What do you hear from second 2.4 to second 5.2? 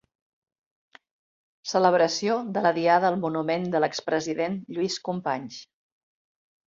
de la Diada al monument de l'expresident Lluís